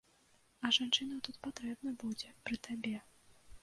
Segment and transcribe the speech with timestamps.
[0.67, 2.97] А жанчына тут патрэбна будзе, пры табе.